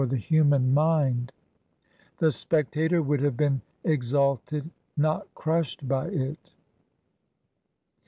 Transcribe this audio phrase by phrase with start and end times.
[0.01, 1.31] 73 EGYPT mind.
[2.17, 6.53] The spectator would have been exalted, not crushed by it.